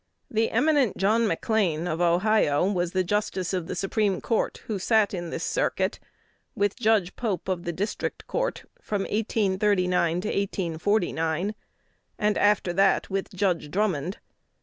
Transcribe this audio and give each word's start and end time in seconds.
The 0.31 0.49
eminent 0.49 0.97
John 0.97 1.27
McLean 1.27 1.87
of 1.87 2.01
Ohio 2.01 2.65
was 2.65 2.91
the 2.93 3.03
justice 3.03 3.53
of 3.53 3.67
the 3.67 3.75
Supreme 3.75 4.19
Court 4.19 4.63
who 4.65 4.79
sat 4.79 5.13
in 5.13 5.29
this 5.29 5.43
circuit, 5.43 5.99
with 6.55 6.75
Judge 6.75 7.15
Pope 7.15 7.47
of 7.47 7.65
the 7.65 7.71
District 7.71 8.25
Court, 8.25 8.63
from 8.81 9.01
1839 9.03 10.21
to 10.21 10.27
1849, 10.27 11.53
and 12.17 12.35
after 12.35 12.73
that 12.73 13.11
with 13.11 13.29
Judge 13.31 13.69
Drummond. 13.69 14.17